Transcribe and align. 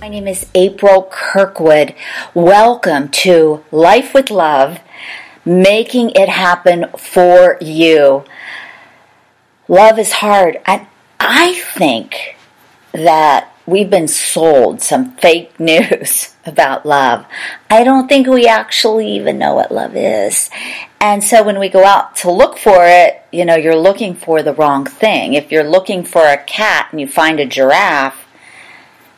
My 0.00 0.08
name 0.08 0.28
is 0.28 0.46
April 0.54 1.06
Kirkwood. 1.12 1.94
Welcome 2.32 3.10
to 3.10 3.62
Life 3.70 4.14
with 4.14 4.30
Love, 4.30 4.80
making 5.44 6.12
it 6.12 6.30
happen 6.30 6.86
for 6.96 7.58
you. 7.60 8.24
Love 9.68 9.98
is 9.98 10.12
hard. 10.12 10.58
And 10.64 10.86
I 11.20 11.52
think 11.74 12.38
that 12.92 13.52
we've 13.66 13.90
been 13.90 14.08
sold 14.08 14.80
some 14.80 15.16
fake 15.16 15.60
news 15.60 16.34
about 16.46 16.86
love. 16.86 17.26
I 17.68 17.84
don't 17.84 18.08
think 18.08 18.26
we 18.26 18.46
actually 18.46 19.16
even 19.16 19.36
know 19.36 19.54
what 19.54 19.70
love 19.70 19.94
is. 19.96 20.48
And 20.98 21.22
so 21.22 21.42
when 21.42 21.58
we 21.58 21.68
go 21.68 21.84
out 21.84 22.16
to 22.16 22.30
look 22.30 22.56
for 22.56 22.86
it, 22.86 23.22
you 23.32 23.44
know, 23.44 23.56
you're 23.56 23.76
looking 23.76 24.14
for 24.14 24.42
the 24.42 24.54
wrong 24.54 24.86
thing. 24.86 25.34
If 25.34 25.52
you're 25.52 25.68
looking 25.68 26.04
for 26.04 26.24
a 26.24 26.42
cat 26.42 26.88
and 26.90 27.02
you 27.02 27.06
find 27.06 27.38
a 27.38 27.44
giraffe, 27.44 28.19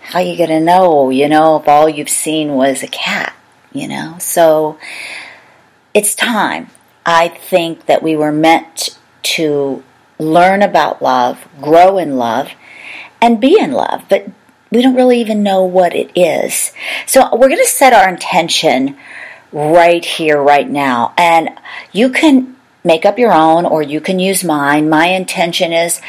how 0.00 0.18
you 0.18 0.36
going 0.36 0.50
to 0.50 0.60
know, 0.60 1.10
you 1.10 1.28
know, 1.28 1.56
if 1.56 1.68
all 1.68 1.88
you've 1.88 2.08
seen 2.08 2.54
was 2.54 2.82
a 2.82 2.88
cat, 2.88 3.34
you 3.72 3.86
know? 3.88 4.16
So 4.18 4.78
it's 5.94 6.14
time. 6.14 6.70
I 7.06 7.28
think 7.28 7.86
that 7.86 8.02
we 8.02 8.16
were 8.16 8.32
meant 8.32 8.98
to 9.22 9.82
learn 10.18 10.62
about 10.62 11.02
love, 11.02 11.46
grow 11.60 11.98
in 11.98 12.16
love, 12.16 12.50
and 13.20 13.40
be 13.40 13.58
in 13.58 13.72
love, 13.72 14.04
but 14.08 14.28
we 14.70 14.82
don't 14.82 14.94
really 14.94 15.20
even 15.20 15.42
know 15.42 15.64
what 15.64 15.94
it 15.94 16.10
is. 16.14 16.72
So 17.06 17.28
we're 17.32 17.48
going 17.48 17.56
to 17.62 17.66
set 17.66 17.92
our 17.92 18.08
intention 18.08 18.96
right 19.52 20.04
here, 20.04 20.40
right 20.40 20.68
now. 20.68 21.12
And 21.16 21.50
you 21.92 22.10
can 22.10 22.56
make 22.84 23.04
up 23.04 23.18
your 23.18 23.32
own 23.32 23.66
or 23.66 23.82
you 23.82 24.00
can 24.00 24.18
use 24.18 24.44
mine. 24.44 24.88
My 24.88 25.06
intention 25.06 25.72
is 25.72 26.00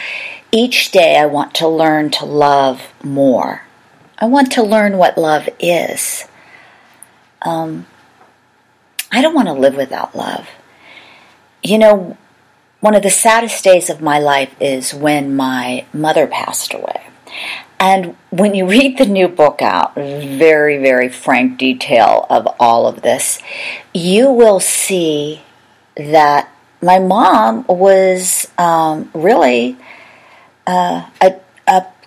each 0.52 0.92
day 0.92 1.18
I 1.18 1.26
want 1.26 1.56
to 1.56 1.68
learn 1.68 2.12
to 2.12 2.26
love 2.26 2.94
more. 3.04 3.64
I 4.22 4.26
want 4.26 4.52
to 4.52 4.64
learn 4.64 4.98
what 4.98 5.18
love 5.18 5.50
is. 5.60 6.26
Um, 7.42 7.88
I 9.12 9.22
don't 9.24 9.34
want 9.34 9.48
to 9.48 9.54
live 9.54 9.76
without 9.76 10.16
love. 10.16 10.48
You 11.64 11.80
know, 11.80 12.18
one 12.82 12.94
of 12.94 13.02
the 13.02 13.10
saddest 13.10 13.64
days 13.64 13.90
of 13.90 14.00
my 14.00 14.20
life 14.20 14.56
is 14.60 14.94
when 14.94 15.36
my 15.36 15.86
mother 15.92 16.28
passed 16.28 16.72
away. 16.72 17.08
And 17.80 18.16
when 18.30 18.54
you 18.54 18.68
read 18.68 19.00
the 19.00 19.08
new 19.08 19.28
book 19.28 19.60
out, 19.64 19.96
very, 19.96 20.78
very 20.78 21.10
frank 21.10 21.58
detail 21.58 22.28
of 22.30 22.48
all 22.60 22.86
of 22.86 23.02
this, 23.02 23.42
you 23.92 24.32
will 24.32 24.60
see 24.60 25.42
that 25.98 26.48
my 26.80 27.00
mom 27.00 27.66
was 27.68 28.48
um, 28.60 29.10
really 29.16 29.78
uh, 30.68 31.10
a, 31.22 31.40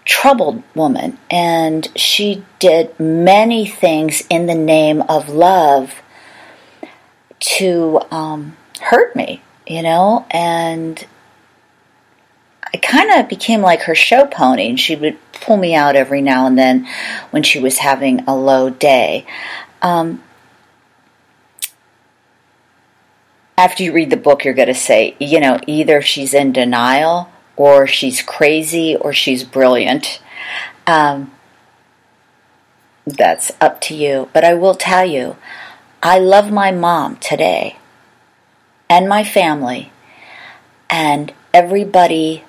troubled 0.05 0.63
woman, 0.75 1.19
and 1.31 1.89
she 1.97 2.45
did 2.59 2.99
many 3.01 3.67
things 3.67 4.23
in 4.29 4.47
the 4.47 4.55
name 4.55 5.03
of 5.03 5.29
love 5.29 6.03
to 7.41 8.01
um, 8.11 8.57
hurt 8.81 9.15
me, 9.17 9.43
you 9.67 9.83
know, 9.83 10.27
and 10.31 11.07
I 12.73 12.77
kind 12.79 13.11
of 13.13 13.29
became 13.29 13.61
like 13.61 13.83
her 13.83 13.95
show 13.95 14.27
pony, 14.27 14.69
and 14.69 14.81
she 14.81 14.97
would 14.97 15.19
pull 15.33 15.57
me 15.57 15.75
out 15.75 15.97
every 15.97 16.23
now 16.23 16.47
and 16.47 16.59
then 16.59 16.89
when 17.31 17.43
she 17.43 17.61
was 17.61 17.79
having 17.79 18.21
a 18.21 18.37
low 18.37 18.71
day. 18.71 19.27
Um, 19.81 20.23
after 23.57 23.83
you 23.83 23.93
read 23.93 24.11
the 24.11 24.17
book, 24.17 24.45
you're 24.45 24.55
going 24.55 24.69
to 24.69 24.75
say, 24.75 25.17
you 25.21 25.39
know, 25.39 25.59
either 25.67 26.03
she's 26.03 26.35
in 26.35 26.53
denial 26.53 27.31
or 27.57 27.87
she's 27.87 28.23
crazy 28.23 28.97
or 28.97 29.13
she's 29.13 29.45
brilliant. 29.45 30.21
Um, 30.87 31.33
that's 33.07 33.53
up 33.61 33.81
to 33.83 33.95
you. 33.95 34.29
But 34.33 34.45
I 34.45 34.55
will 34.55 34.75
tell 34.75 35.05
you, 35.05 35.37
I 36.03 36.19
love 36.19 36.51
my 36.51 36.71
mom 36.71 37.17
today 37.17 37.79
and 38.89 39.09
my 39.09 39.25
family 39.25 39.93
and 40.91 41.33
everybody 41.53 42.45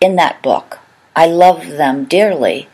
in 0.00 0.16
that 0.16 0.42
book. 0.42 0.78
I 1.14 1.26
love 1.26 1.66
them 1.68 2.04
dearly 2.04 2.68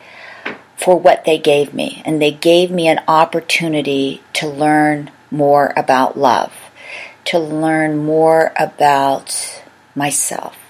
for 0.77 0.99
what 0.99 1.25
they 1.25 1.39
gave 1.39 1.75
me. 1.75 2.03
And 2.05 2.23
they 2.23 2.31
gave 2.31 2.71
me 2.71 2.89
an 2.89 3.01
opportunity 3.09 4.23
to 4.35 4.49
learn 4.49 5.11
more 5.31 5.73
about 5.77 6.17
love, 6.17 6.53
to 7.27 7.39
learn 7.39 7.99
more 7.99 8.53
about 8.57 9.63
myself 9.95 10.68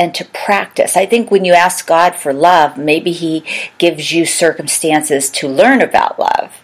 and 0.00 0.14
to 0.14 0.24
practice. 0.24 0.96
I 0.96 1.04
think 1.04 1.30
when 1.30 1.44
you 1.44 1.52
ask 1.52 1.86
God 1.86 2.16
for 2.16 2.32
love, 2.32 2.78
maybe 2.78 3.12
He 3.12 3.44
gives 3.76 4.12
you 4.12 4.24
circumstances 4.24 5.28
to 5.32 5.46
learn 5.46 5.82
about 5.82 6.18
love. 6.18 6.62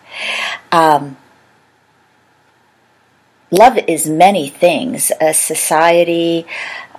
Um, 0.72 1.18
love 3.50 3.76
is 3.86 4.08
many 4.08 4.48
things 4.48 5.12
a 5.20 5.34
society, 5.34 6.46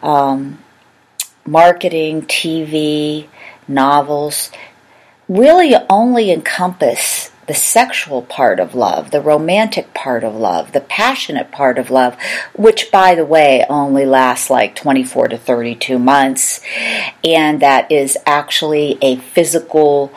um, 0.04 0.60
marketing, 1.44 2.22
TV, 2.22 3.28
novels 3.68 4.52
really 5.28 5.74
only 5.90 6.32
encompass 6.32 7.27
the 7.48 7.54
sexual 7.54 8.22
part 8.22 8.60
of 8.60 8.76
love, 8.76 9.12
the 9.12 9.22
romantic 9.22 9.94
part 9.94 10.24
of 10.24 10.36
love, 10.36 10.74
the 10.74 10.82
passionate 10.82 11.50
part 11.52 11.78
of 11.78 11.90
love, 11.90 12.18
which, 12.54 12.92
by 12.92 13.16
the 13.16 13.26
way, 13.26 13.66
only 13.70 14.06
lasts 14.06 14.50
like 14.50 14.76
24 14.76 15.30
to 15.30 15.38
32 15.38 15.98
months, 15.98 16.62
and 17.24 17.62
that 17.62 17.92
is 17.92 18.18
actually 18.26 18.98
a 19.02 19.16
physical 19.16 20.12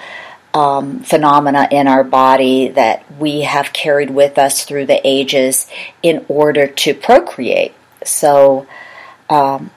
um, 0.52 1.00
phenomena 1.00 1.69
in 1.70 1.86
our 1.86 2.02
body 2.02 2.69
that 2.69 3.04
we 3.19 3.42
have 3.42 3.72
carried 3.72 4.10
with 4.10 4.36
us 4.36 4.64
through 4.64 4.86
the 4.86 5.00
ages 5.06 5.69
in 6.02 6.24
order 6.28 6.66
to 6.66 6.94
procreate. 6.94 7.72
So, 8.04 8.66
um, 9.28 9.70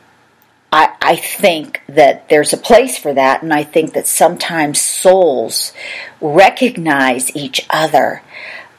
I, 0.74 0.96
I 1.00 1.16
think 1.18 1.84
that 1.88 2.30
there's 2.30 2.52
a 2.52 2.58
place 2.58 2.98
for 2.98 3.14
that, 3.14 3.44
and 3.44 3.54
I 3.54 3.64
think 3.64 3.94
that 3.94 4.08
sometimes 4.08 4.82
souls 4.82 5.72
recognize 6.20 7.36
each 7.36 7.68
other 7.70 8.24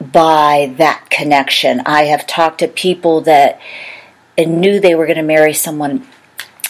by 0.01 0.75
that 0.77 1.09
connection. 1.09 1.81
I 1.85 2.03
have 2.03 2.27
talked 2.27 2.59
to 2.59 2.67
people 2.67 3.21
that 3.21 3.61
knew 4.37 4.81
they 4.81 4.93
were 4.93 5.05
going 5.05 5.15
to 5.15 5.23
marry 5.23 5.53
someone 5.53 6.05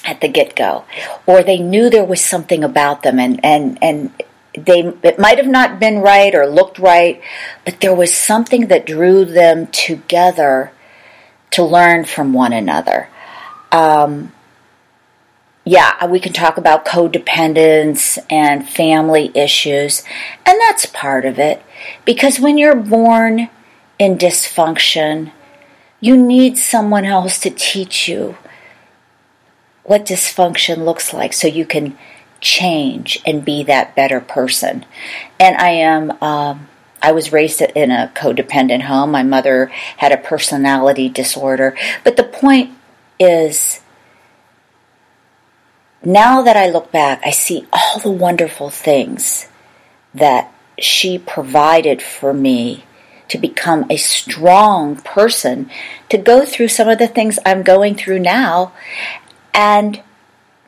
at 0.04 0.22
the 0.22 0.28
get 0.28 0.56
go, 0.56 0.86
or 1.26 1.42
they 1.42 1.58
knew 1.58 1.90
there 1.90 2.06
was 2.06 2.22
something 2.24 2.64
about 2.64 3.02
them, 3.02 3.18
and 3.18 3.44
and 3.44 3.80
and 3.82 4.14
they 4.54 4.82
it 5.02 5.18
might 5.18 5.40
have 5.40 5.48
not 5.48 5.80
been 5.80 6.02
right 6.02 6.36
or 6.36 6.46
looked 6.46 6.78
right, 6.78 7.20
but 7.66 7.82
there 7.82 7.96
was 7.96 8.14
something 8.14 8.68
that 8.68 8.86
drew 8.86 9.26
them 9.26 9.66
together 9.68 10.72
to 11.50 11.64
learn 11.64 12.06
from 12.06 12.32
one 12.32 12.54
another. 12.54 13.10
Um, 13.72 14.32
yeah, 15.66 16.06
we 16.06 16.20
can 16.20 16.32
talk 16.32 16.58
about 16.58 16.86
codependence 16.86 18.20
and 18.30 18.70
family 18.70 19.32
issues, 19.34 20.04
and 20.46 20.60
that's 20.62 20.86
part 20.86 21.26
of 21.26 21.40
it. 21.40 21.64
Because 22.06 22.40
when 22.40 22.60
you're 22.60 22.76
born 22.76 23.50
in 23.98 24.18
dysfunction, 24.18 25.32
you 26.00 26.16
need 26.16 26.58
someone 26.60 27.04
else 27.04 27.40
to 27.40 27.50
teach 27.50 28.08
you 28.08 28.38
what 29.84 30.06
dysfunction 30.06 30.86
looks 30.86 31.14
like 31.14 31.34
so 31.34 31.48
you 31.48 31.66
can 31.66 31.98
change 32.42 33.20
and 33.26 33.44
be 33.44 33.64
that 33.64 33.96
better 33.96 34.20
person. 34.20 34.86
And 35.40 35.56
I 35.58 35.70
am, 35.70 36.12
um, 36.22 36.68
I 37.02 37.12
was 37.12 37.32
raised 37.32 37.62
in 37.62 37.90
a 37.90 38.12
codependent 38.16 38.84
home. 38.84 39.12
My 39.12 39.24
mother 39.24 39.68
had 39.98 40.12
a 40.12 40.18
personality 40.18 41.10
disorder. 41.10 41.76
But 42.04 42.18
the 42.18 42.24
point 42.24 42.72
is, 43.20 43.82
now 46.06 46.42
that 46.42 46.56
I 46.56 46.70
look 46.70 46.92
back, 46.92 47.22
I 47.26 47.32
see 47.32 47.66
all 47.74 48.00
the 48.00 48.12
wonderful 48.12 48.70
things 48.70 49.48
that 50.14 50.54
she 50.78 51.18
provided 51.18 52.02
for 52.02 52.34
me 52.34 52.86
to 53.28 53.38
become 53.38 53.86
a 53.90 53.98
strong 53.98 54.98
person, 54.98 55.70
to 56.10 56.18
go 56.18 56.46
through 56.46 56.68
some 56.68 56.88
of 56.88 57.00
the 57.00 57.08
things 57.08 57.40
I'm 57.46 57.64
going 57.64 57.96
through 57.96 58.20
now, 58.20 58.74
and 59.54 60.02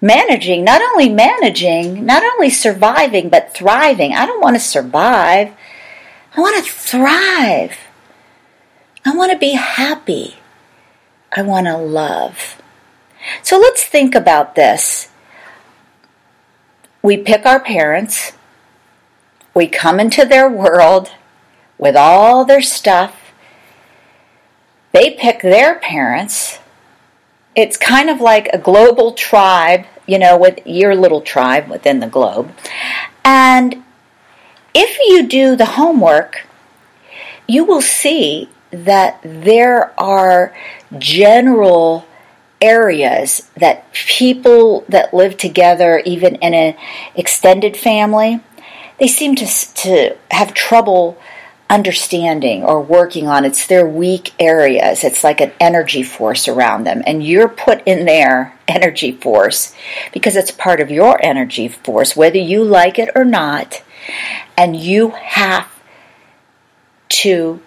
managing, 0.02 0.64
not 0.64 0.82
only 0.82 1.10
managing, 1.10 2.06
not 2.06 2.24
only 2.24 2.50
surviving, 2.50 3.30
but 3.30 3.54
thriving. 3.54 4.14
I 4.14 4.26
don't 4.26 4.42
want 4.42 4.56
to 4.56 4.60
survive, 4.60 5.54
I 6.36 6.42
want 6.42 6.64
to 6.64 6.72
thrive. 6.72 7.78
I 9.06 9.16
want 9.16 9.32
to 9.32 9.38
be 9.38 9.54
happy. 9.54 10.36
I 11.32 11.42
want 11.42 11.68
to 11.68 11.78
love. 11.78 12.62
So 13.42 13.58
let's 13.58 13.84
think 13.84 14.16
about 14.16 14.56
this 14.56 14.97
we 17.08 17.16
pick 17.16 17.46
our 17.46 17.62
parents, 17.62 18.34
we 19.54 19.66
come 19.66 19.98
into 19.98 20.26
their 20.26 20.50
world 20.50 21.10
with 21.78 21.96
all 21.96 22.44
their 22.44 22.62
stuff, 22.62 23.32
they 24.92 25.12
pick 25.12 25.42
their 25.42 25.80
parents. 25.80 26.60
It's 27.56 27.78
kind 27.78 28.10
of 28.10 28.20
like 28.20 28.50
a 28.52 28.58
global 28.58 29.14
tribe, 29.14 29.86
you 30.06 30.20
know, 30.20 30.38
with 30.38 30.60
your 30.66 30.96
little 30.96 31.22
tribe 31.22 31.70
within 31.70 32.02
the 32.02 32.08
globe. 32.08 32.52
And 33.24 33.86
if 34.76 35.00
you 35.08 35.26
do 35.26 35.56
the 35.56 35.78
homework, 35.80 36.46
you 37.48 37.64
will 37.64 37.82
see 37.82 38.50
that 38.72 39.22
there 39.24 39.98
are 39.98 40.54
general 41.00 42.06
areas 42.62 43.50
that 43.56 43.92
people 43.94 44.86
that 44.90 45.14
live 45.14 45.38
together, 45.38 46.02
even 46.06 46.36
in 46.36 46.54
an 46.54 46.76
extended 47.16 47.78
family, 47.78 48.42
they 49.00 49.08
seem 49.08 49.36
to, 49.36 49.46
to 49.46 50.18
have 50.32 50.54
trouble 50.54 51.18
understanding 51.70 52.64
or 52.64 52.82
working 52.82 53.28
on. 53.28 53.46
It's 53.46 53.68
their 53.68 53.88
weak 53.88 54.34
areas. 54.40 55.04
It's 55.04 55.24
like 55.24 55.42
an 55.42 55.52
energy 55.60 56.04
force 56.04 56.48
around 56.48 56.86
them. 56.86 57.04
And 57.06 57.24
you're 57.24 57.50
put 57.50 57.86
in 57.86 58.06
their 58.06 58.58
energy 58.68 59.12
force 59.12 59.76
because 60.14 60.36
it's 60.36 60.52
part 60.52 60.80
of 60.80 60.92
your 60.92 61.24
energy 61.24 61.68
force, 61.68 62.16
whether 62.16 62.38
you 62.38 62.64
like 62.64 62.98
it 62.98 63.10
or 63.16 63.26
not. 63.26 63.84
And 64.58 64.76
you 64.76 65.10
have 65.10 65.70
to 67.10 67.62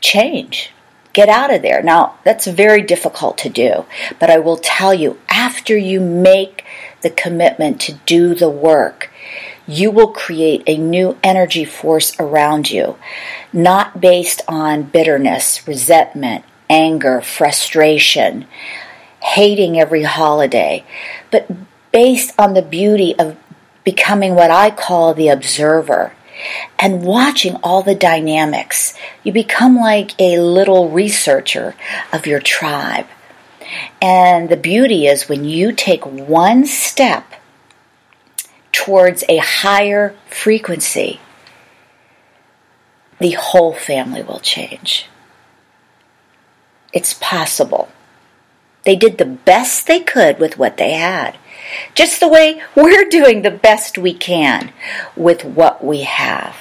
change. 0.00 0.72
Get 1.12 1.28
out 1.28 1.52
of 1.52 1.62
there. 1.62 1.82
Now, 1.82 2.18
that's 2.24 2.46
very 2.46 2.82
difficult 2.82 3.36
to 3.38 3.48
do, 3.48 3.84
but 4.18 4.30
I 4.30 4.38
will 4.38 4.56
tell 4.56 4.94
you 4.94 5.18
after 5.28 5.76
you 5.76 6.00
make 6.00 6.64
the 7.02 7.10
commitment 7.10 7.80
to 7.82 7.94
do 8.06 8.34
the 8.34 8.48
work, 8.48 9.10
you 9.66 9.90
will 9.90 10.08
create 10.08 10.62
a 10.66 10.76
new 10.76 11.18
energy 11.22 11.64
force 11.64 12.18
around 12.18 12.70
you, 12.70 12.96
not 13.52 14.00
based 14.00 14.40
on 14.48 14.84
bitterness, 14.84 15.66
resentment, 15.68 16.44
anger, 16.70 17.20
frustration, 17.20 18.46
hating 19.22 19.78
every 19.78 20.02
holiday, 20.02 20.84
but 21.30 21.48
based 21.92 22.32
on 22.38 22.54
the 22.54 22.62
beauty 22.62 23.14
of 23.18 23.36
becoming 23.84 24.34
what 24.34 24.50
I 24.50 24.70
call 24.70 25.14
the 25.14 25.28
observer 25.28 26.12
and 26.78 27.02
watching 27.02 27.56
all 27.56 27.82
the 27.82 27.94
dynamics. 27.94 28.94
You 29.22 29.32
become 29.32 29.76
like 29.76 30.18
a 30.20 30.38
little 30.38 30.90
researcher 30.90 31.74
of 32.12 32.26
your 32.26 32.40
tribe. 32.40 33.06
And 34.00 34.48
the 34.48 34.56
beauty 34.56 35.06
is 35.06 35.28
when 35.28 35.44
you 35.44 35.72
take 35.72 36.04
one 36.04 36.66
step 36.66 37.32
towards 38.72 39.24
a 39.28 39.38
higher 39.38 40.14
frequency, 40.28 41.20
the 43.18 43.32
whole 43.32 43.72
family 43.72 44.22
will 44.22 44.40
change. 44.40 45.06
It's 46.92 47.14
possible. 47.14 47.88
They 48.84 48.96
did 48.96 49.18
the 49.18 49.24
best 49.24 49.86
they 49.86 50.00
could 50.00 50.38
with 50.38 50.58
what 50.58 50.76
they 50.76 50.92
had. 50.92 51.38
Just 51.94 52.20
the 52.20 52.28
way 52.28 52.62
we're 52.74 53.04
doing 53.04 53.42
the 53.42 53.50
best 53.50 53.96
we 53.96 54.12
can 54.12 54.72
with 55.16 55.44
what 55.44 55.84
we 55.84 56.02
have. 56.02 56.56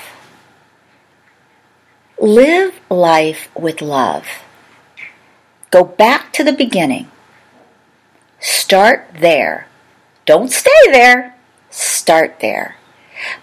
Live 2.20 2.80
life 2.90 3.50
with 3.56 3.82
love. 3.82 4.28
Go 5.72 5.84
back 5.84 6.32
to 6.34 6.44
the 6.44 6.54
beginning. 6.54 7.10
Start 8.40 9.08
there. 9.20 9.68
Don't 10.26 10.52
stay 10.52 10.70
there 10.92 11.36
start 11.72 12.40
there, 12.42 12.76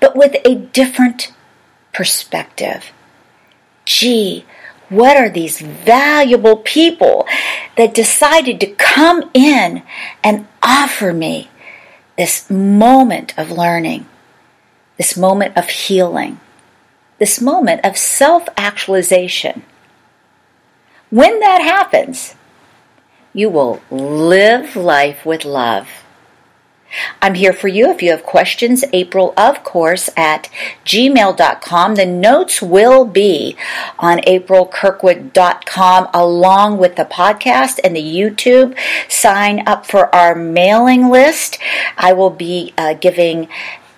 but 0.00 0.14
with 0.14 0.36
a 0.44 0.54
different 0.54 1.32
perspective. 1.92 2.92
Gee, 3.84 4.44
what 4.88 5.16
are 5.16 5.28
these 5.28 5.60
valuable 5.60 6.56
people 6.56 7.26
that 7.76 7.94
decided 7.94 8.60
to 8.60 8.66
come 8.74 9.30
in 9.34 9.82
and 10.24 10.46
offer 10.62 11.12
me 11.12 11.50
this 12.16 12.48
moment 12.50 13.38
of 13.38 13.50
learning, 13.50 14.06
this 14.96 15.16
moment 15.16 15.56
of 15.56 15.68
healing, 15.68 16.40
this 17.18 17.40
moment 17.40 17.84
of 17.84 17.96
self 17.98 18.48
actualization? 18.56 19.62
When 21.10 21.40
that 21.40 21.62
happens, 21.62 22.34
you 23.32 23.48
will 23.50 23.82
live 23.90 24.74
life 24.74 25.24
with 25.24 25.44
love. 25.44 25.88
I'm 27.20 27.34
here 27.34 27.52
for 27.52 27.68
you 27.68 27.90
if 27.90 28.02
you 28.02 28.10
have 28.10 28.22
questions. 28.22 28.84
April, 28.92 29.34
of 29.36 29.62
course, 29.62 30.08
at 30.16 30.48
gmail.com. 30.84 31.94
The 31.94 32.06
notes 32.06 32.62
will 32.62 33.04
be 33.04 33.56
on 33.98 34.18
aprilkirkwood.com 34.18 36.08
along 36.14 36.78
with 36.78 36.96
the 36.96 37.04
podcast 37.04 37.80
and 37.84 37.94
the 37.94 38.02
YouTube. 38.02 38.76
Sign 39.08 39.66
up 39.66 39.86
for 39.86 40.14
our 40.14 40.34
mailing 40.34 41.10
list. 41.10 41.58
I 41.96 42.12
will 42.12 42.30
be 42.30 42.72
uh, 42.78 42.94
giving 42.94 43.48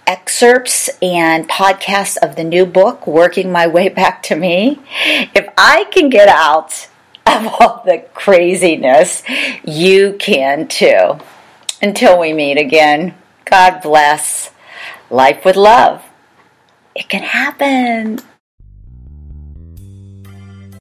excerpts 0.06 0.90
and 1.00 1.48
podcasts 1.48 2.16
of 2.16 2.34
the 2.34 2.42
new 2.42 2.66
book, 2.66 3.06
Working 3.06 3.52
My 3.52 3.66
Way 3.68 3.88
Back 4.00 4.22
to 4.24 4.36
Me. 4.36 4.80
If 5.34 5.48
I 5.56 5.84
can 5.92 6.08
get 6.08 6.28
out 6.28 6.88
of 7.26 7.46
all 7.46 7.82
the 7.84 8.04
craziness, 8.14 9.22
you 9.64 10.16
can 10.18 10.66
too. 10.66 11.20
Until 11.82 12.18
we 12.18 12.32
meet 12.32 12.58
again, 12.58 13.14
God 13.44 13.80
bless. 13.80 14.50
Life 15.08 15.44
with 15.44 15.56
love. 15.56 16.04
It 16.94 17.08
can 17.08 17.22
happen. 17.22 18.20